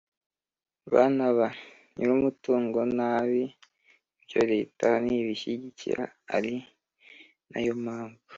[0.93, 1.47] bana ba
[1.95, 3.43] nyirumutungo nabi.
[4.19, 6.03] ibyo leta ntibishyigikira
[6.35, 6.55] ari
[7.51, 8.19] na yo mpamvu